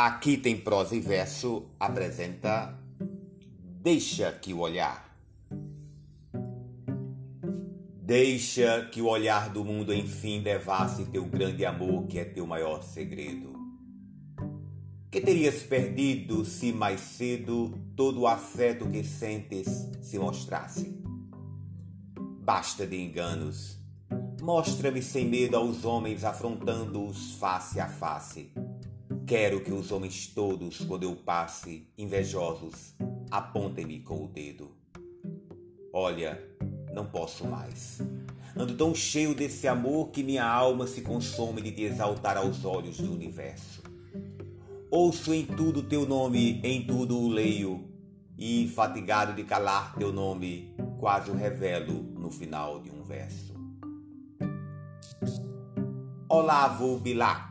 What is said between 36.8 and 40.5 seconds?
não posso mais. Ando tão cheio desse amor que minha